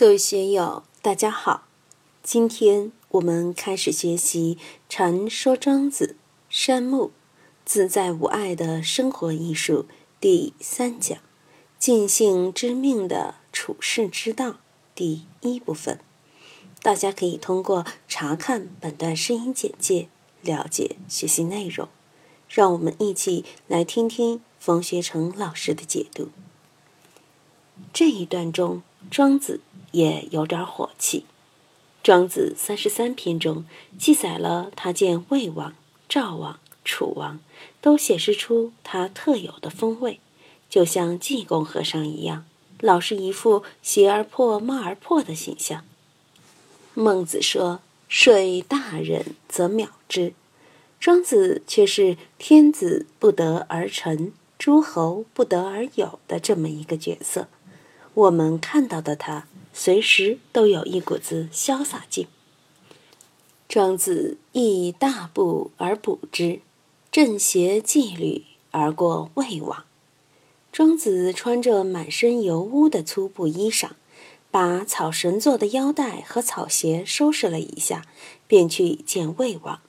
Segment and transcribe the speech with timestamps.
[0.00, 1.64] 各位学友，大家好！
[2.22, 4.56] 今天我们开始学习
[4.88, 6.16] 《禅说庄子》
[6.48, 7.10] 山木
[7.66, 9.84] 自在无碍的生活艺术
[10.18, 11.18] 第三讲
[11.78, 14.60] “尽性知命的处世之道”
[14.96, 16.00] 第一部分。
[16.80, 20.08] 大家可以通过查看本段声音简介
[20.40, 21.86] 了解学习内容。
[22.48, 26.30] 让我们一起来听听冯学成老师的解读。
[27.92, 29.60] 这一段中，庄子。
[29.92, 31.24] 也有点火气。
[32.02, 33.66] 庄子三十三篇中
[33.98, 35.74] 记载了他见魏王、
[36.08, 37.38] 赵王、楚王，
[37.82, 40.18] 都显示出他特有的风味，
[40.70, 42.46] 就像济公和尚一样，
[42.80, 45.84] 老是一副邪而破、貌而破的形象。
[46.94, 50.32] 孟子说：“睡大人则秒之。”
[50.98, 57.48] 庄子却是天子不得而臣，诸侯不得而有的这么一个角色。
[58.14, 59.46] 我们看到的他。
[59.72, 62.26] 随时都有一股子潇洒劲。
[63.68, 66.60] 庄子亦大步而补之，
[67.12, 69.84] 正邪纪律而过魏王。
[70.72, 73.90] 庄子穿着满身油污的粗布衣裳，
[74.50, 78.06] 把草绳做的腰带和草鞋收拾了一下，
[78.46, 79.80] 便去见魏王。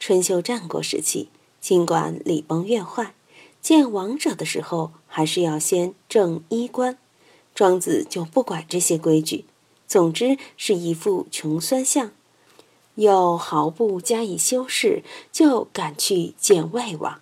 [0.00, 1.28] 春秋战国时期，
[1.60, 3.14] 尽管礼崩乐坏，
[3.60, 6.98] 见王者的时候，还是要先正衣冠。
[7.54, 9.44] 庄子就不管这些规矩，
[9.86, 12.10] 总之是一副穷酸相，
[12.94, 17.20] 又毫不加以修饰，就赶去见魏王。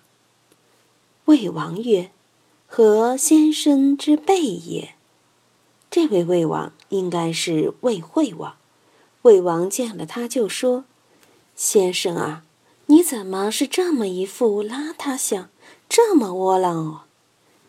[1.25, 2.11] 魏王曰
[2.65, 4.95] ：“何先生之辈也？”
[5.91, 8.55] 这位魏王应该是魏惠王。
[9.23, 10.85] 魏王见了他，就说
[11.55, 12.43] ：“先生啊，
[12.85, 15.49] 你怎么是这么一副邋遢相，
[15.89, 17.01] 这么窝囊哦？”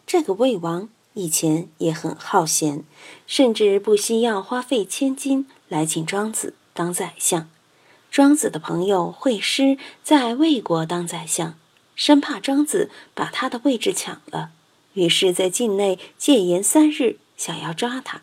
[0.07, 0.89] 这个魏王。
[1.15, 2.85] 以前也很好闲，
[3.27, 7.49] 甚至不惜要花费千金来请庄子当宰相。
[8.11, 11.59] 庄子的朋友惠施在魏国当宰相，
[11.95, 14.51] 生怕庄子把他的位置抢了，
[14.95, 18.23] 于是，在境内戒严三日，想要抓他。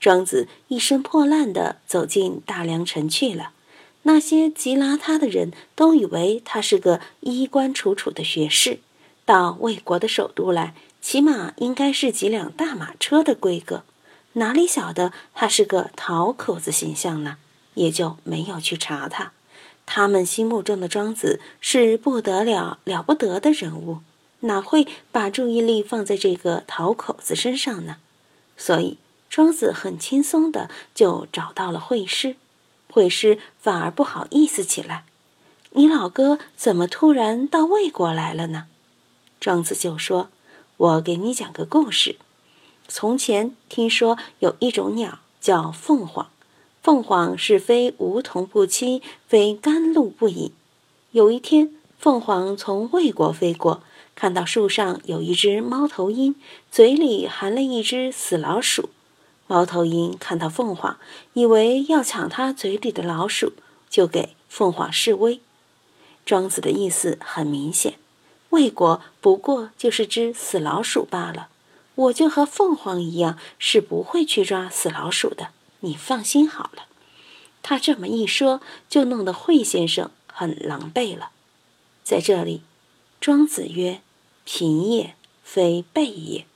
[0.00, 3.50] 庄子一身破烂的走进大梁城去了。
[4.02, 8.78] 那些极邋遢的人都以为他是个衣冠楚楚的学士，
[9.28, 10.72] 到魏国的首都来。
[11.02, 13.84] 起码应该是几辆大马车的规格，
[14.32, 17.36] 哪里晓得他是个讨口子形象呢？
[17.74, 19.32] 也就没有去查他。
[19.86, 23.98] 他们心目中的庄子是不得了了不得的人物，
[24.40, 27.96] 哪会把注意力放在这个讨口子身上呢？
[28.56, 28.98] 所以
[29.30, 32.36] 庄子很轻松的就找到了惠施，
[32.90, 35.04] 惠施反而不好意思起来
[35.72, 38.66] ：“你老哥怎么突然到魏国来了呢？”
[39.40, 40.28] 庄子就说。
[40.78, 42.14] 我给你讲个故事。
[42.86, 46.30] 从前听说有一种鸟叫凤凰，
[46.84, 50.52] 凤凰是非梧桐不栖，非甘露不饮。
[51.10, 53.82] 有一天，凤凰从魏国飞过，
[54.14, 56.36] 看到树上有一只猫头鹰，
[56.70, 58.90] 嘴里含了一只死老鼠。
[59.48, 60.96] 猫头鹰看到凤凰，
[61.32, 63.52] 以为要抢它嘴里的老鼠，
[63.90, 65.40] 就给凤凰示威。
[66.24, 67.94] 庄子的意思很明显。
[68.50, 71.48] 魏国不过就是只死老鼠罢了，
[71.94, 75.48] 我就和凤凰一样，是不会去抓死老鼠的。
[75.80, 76.84] 你放心好了。
[77.62, 81.30] 他这么一说，就弄得惠先生很狼狈了。
[82.02, 82.62] 在这里，
[83.20, 84.00] 庄子曰
[84.46, 86.46] ：“贫也，非备也。”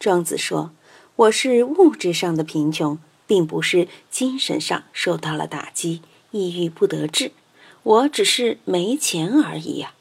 [0.00, 0.72] 庄子说
[1.14, 6.02] ：“我是物质上的贫穷，并不是精神上受到了打击，
[6.32, 7.30] 抑郁不得志。
[7.84, 9.94] 我只是没钱而已呀。”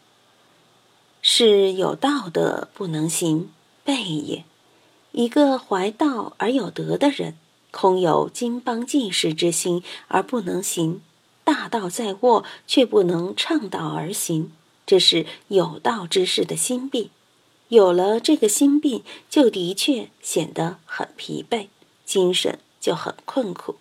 [1.29, 3.49] 是有道的不能行，
[3.83, 4.45] 备也。
[5.11, 7.35] 一个怀道而有德的人，
[7.69, 11.01] 空有经邦济世之心而不能行，
[11.43, 14.53] 大道在握却不能倡导而行，
[14.85, 17.09] 这是有道之士的心病。
[17.67, 21.67] 有了这个心病，就的确显得很疲惫，
[22.05, 23.75] 精神就很困苦。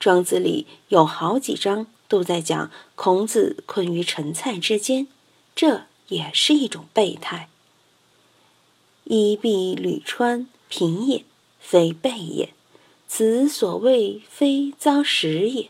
[0.00, 5.06] 庄子里有好几章都在讲孔子困于陈蔡之间，
[5.54, 5.82] 这。
[6.08, 7.48] 也是一种备胎。
[9.04, 11.24] 衣敝履穿，贫也，
[11.60, 12.50] 非备也。
[13.06, 15.68] 此所谓非遭时也。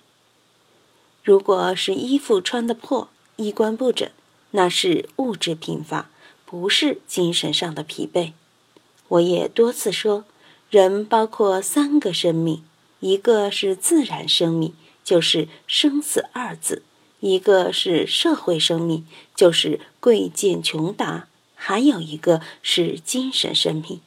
[1.23, 4.09] 如果是衣服穿的破，衣冠不整，
[4.53, 6.11] 那是物质贫乏，
[6.47, 8.33] 不是精神上的疲惫。
[9.09, 10.25] 我也多次说，
[10.71, 12.63] 人包括三个生命，
[13.01, 16.83] 一个是自然生命，就是生死二字。
[17.27, 24.03] 一个是社会生命，就是贵贱穷达；还有一个是精神生命，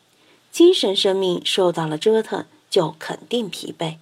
[0.51, 3.95] 精神生命受到了折腾，就肯定疲惫。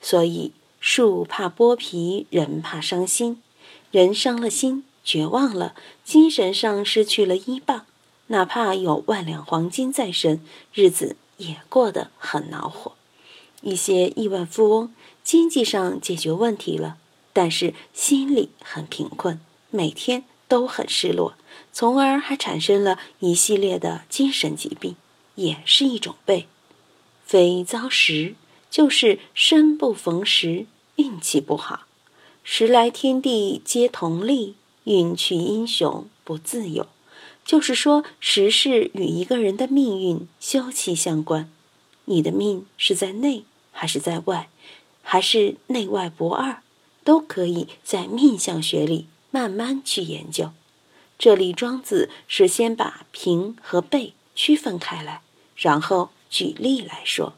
[0.00, 3.40] 所以，树怕剥皮，人怕伤心。
[3.92, 7.86] 人伤了心，绝望了，精神上失去了依傍，
[8.26, 10.40] 哪怕有万两黄金在身，
[10.74, 12.94] 日子也过得很恼火。
[13.62, 14.92] 一些亿万富翁，
[15.22, 16.96] 经济上解决问题了，
[17.36, 19.38] 但是心里很贫困，
[19.68, 21.34] 每天都很失落，
[21.70, 24.96] 从而还产生了一系列的精神疾病，
[25.34, 26.46] 也是一种背。
[27.26, 28.36] 非遭时，
[28.70, 31.82] 就是生不逢时，运气不好。
[32.42, 34.54] 时来天地皆同力，
[34.84, 36.86] 运去英雄不自由。
[37.44, 41.50] 就是说，时势与一个人的命运休戚相关。
[42.06, 44.48] 你的命是在内还是在外，
[45.02, 46.62] 还是内外不二，
[47.06, 50.50] 都可以在命相学里慢慢去研究。
[51.16, 55.22] 这里庄子是先把平和背区分开来，
[55.54, 57.34] 然后举例来说。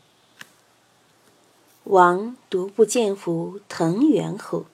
[1.84, 4.64] 王独不见乎藤原乎？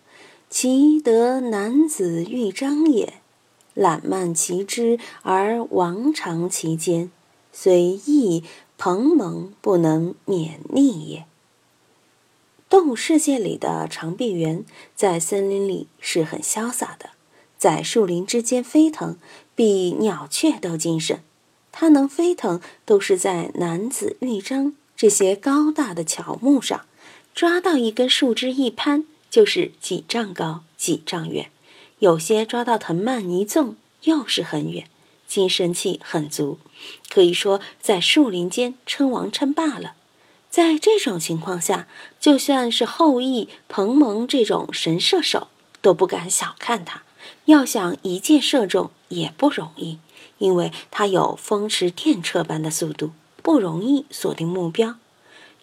[0.49, 3.14] 其得男子豫章也，
[3.75, 7.11] 览漫其之而王长其间，
[7.52, 8.44] 虽异
[8.79, 11.26] 蓬蒙不能免逆也。
[12.69, 14.64] 动物世界里的长臂猿
[14.94, 17.11] 在森林里是很潇洒的，
[17.56, 19.16] 在树林之间飞腾，
[19.55, 21.22] 比鸟雀都精神。
[21.70, 26.87] 它能飞腾，都是在男子玉章这些高大的乔木上，
[27.34, 29.05] 抓到一根树枝一攀。
[29.31, 31.50] 就是几丈高，几丈远，
[31.99, 34.87] 有些抓到藤蔓一纵，又是很远，
[35.26, 36.61] 精神气很足，
[37.11, 39.94] 可以说在树林间称王称霸了。
[40.55, 41.89] 在这种情况下，
[42.21, 45.49] 就算是后羿、彭蒙这种神射手
[45.83, 47.03] 都不敢小看他，
[47.47, 49.99] 要想一箭射中也不容易，
[50.39, 53.11] 因为他有风驰电掣般的速度，
[53.43, 54.95] 不容易锁定目标。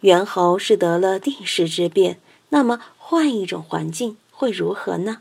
[0.02, 2.82] 猿猴是得了定势之变，那么。
[2.98, 5.20] 换一种环境会如何呢？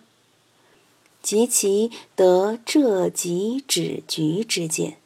[1.22, 4.96] 及其得浙极止局之见，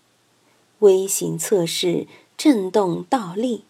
[0.79, 2.07] 微型测试，
[2.39, 3.65] 震动倒立。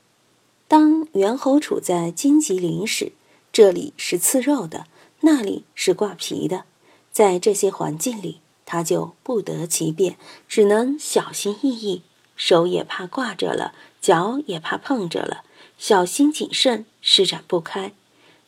[0.77, 3.13] 当猿猴处在荆棘林时，
[3.53, 4.87] 这里是刺肉的，
[5.21, 6.65] 那里是挂皮的，
[7.13, 10.17] 在这些环境里，它就不得其便，
[10.49, 12.03] 只能小心翼翼，
[12.35, 15.45] 手也怕挂着了，脚也怕碰着了，
[15.79, 17.93] 小心谨慎，施展不开。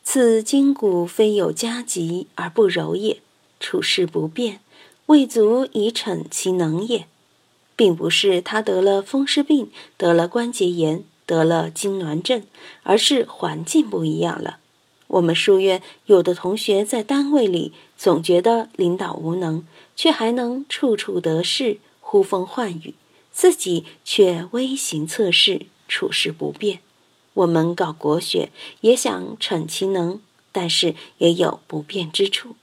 [0.03, 3.21] 此筋骨非有加急而不柔也，
[3.61, 4.59] 处事不便，
[5.05, 7.07] 未足以逞其能也，
[7.77, 12.41] 并不是他得了风湿病，得了关节炎，得了痉挛症，
[12.81, 14.57] 而是环境不一样了。
[15.07, 19.63] 我们书院有的同学在单位里总觉得领导无能，
[19.95, 22.93] 却还能处处得势，呼风唤雨，
[23.31, 26.79] 自己却微型测试，处事不便。
[27.35, 28.49] 我们搞国学
[28.81, 30.19] 也想逞其能，
[30.51, 32.55] 但是也有不便之处，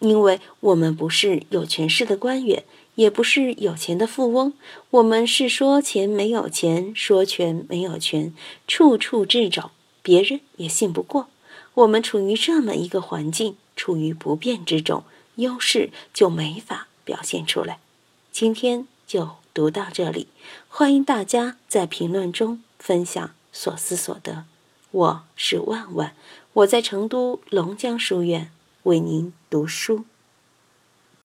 [0.00, 2.62] 因为我们不是有权势的官员，
[2.98, 4.52] 也不是有钱的富翁，
[4.90, 8.34] 我们是说钱没有钱，说权没有权，
[8.66, 9.70] 处处掣肘，
[10.02, 11.28] 别人也信不过。
[11.74, 15.04] 我们处于这么一个环境，处于不变之中，
[15.36, 17.78] 优势就没法表现出来。
[18.32, 20.26] 今天就读到这里，
[20.68, 23.30] 欢迎大家在评论中分享。
[23.52, 24.44] 所思所得，
[24.90, 26.14] 我是万万，
[26.52, 28.50] 我在成都龙江书院
[28.82, 30.04] 为您读书。